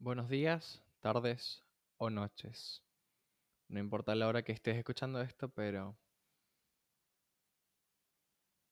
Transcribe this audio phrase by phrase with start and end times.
[0.00, 1.64] Buenos días, tardes
[1.96, 2.84] o noches.
[3.66, 5.98] No importa la hora que estés escuchando esto, pero...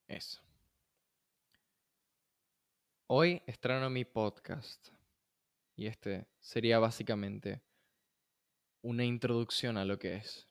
[0.07, 0.41] Eso.
[3.09, 4.91] Hoy estreno mi podcast.
[5.75, 7.61] Y este sería básicamente
[8.83, 10.47] una introducción a lo que es.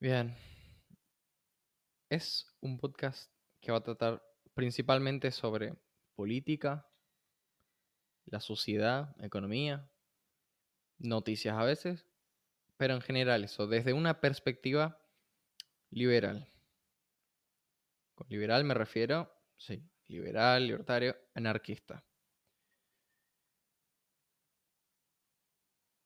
[0.00, 0.34] Bien.
[2.08, 4.20] Es un podcast que va a tratar
[4.54, 5.72] principalmente sobre
[6.16, 6.91] política,
[8.26, 9.88] la sociedad, economía,
[10.98, 12.06] noticias a veces,
[12.76, 14.98] pero en general eso, desde una perspectiva
[15.90, 16.48] liberal.
[18.14, 22.04] Con liberal me refiero, sí, liberal, libertario, anarquista.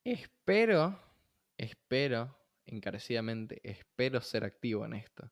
[0.05, 1.01] Espero,
[1.59, 5.31] espero, encarecidamente, espero ser activo en esto.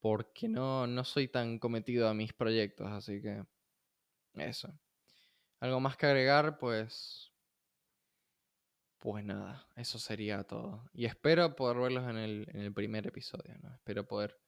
[0.00, 3.44] Porque no, no soy tan cometido a mis proyectos, así que
[4.34, 4.72] eso.
[5.66, 7.32] Algo más que agregar, pues...
[9.00, 10.88] Pues nada, eso sería todo.
[10.92, 13.74] Y espero poder verlos en el, en el primer episodio, ¿no?
[13.74, 14.38] Espero poder,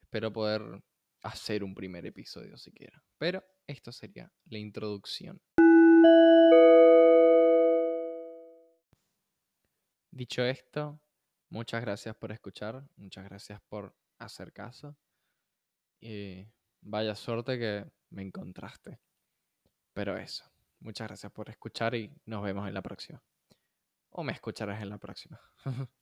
[0.00, 0.62] espero poder
[1.22, 3.02] hacer un primer episodio siquiera.
[3.18, 5.42] Pero esto sería la introducción.
[10.12, 11.00] Dicho esto,
[11.48, 14.96] muchas gracias por escuchar, muchas gracias por hacer caso.
[16.00, 16.46] Y
[16.80, 19.00] vaya suerte que me encontraste.
[19.92, 20.49] Pero eso,
[20.80, 23.22] muchas gracias por escuchar y nos vemos en la próxima.
[24.10, 25.40] O me escucharás en la próxima.